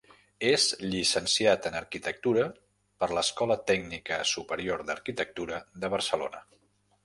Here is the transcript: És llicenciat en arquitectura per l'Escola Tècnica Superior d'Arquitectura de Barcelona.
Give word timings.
És 0.51 0.63
llicenciat 0.93 1.67
en 1.71 1.77
arquitectura 1.81 2.47
per 3.03 3.11
l'Escola 3.19 3.59
Tècnica 3.69 4.21
Superior 4.33 4.85
d'Arquitectura 4.91 5.65
de 5.85 5.95
Barcelona. 5.99 6.47